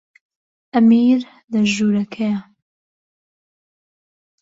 ئەمیر 0.75 1.19
لە 1.51 1.61
ژوورەکەیە. 1.73 2.39